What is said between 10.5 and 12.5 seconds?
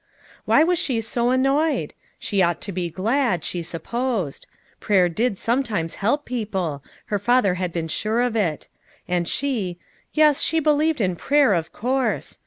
be lieved in prayer, of course.